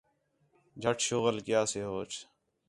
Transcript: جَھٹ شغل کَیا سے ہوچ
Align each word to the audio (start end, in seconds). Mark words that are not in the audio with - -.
جَھٹ 0.81 0.97
شغل 1.07 1.37
کَیا 1.45 1.61
سے 1.73 1.81
ہوچ 1.89 2.11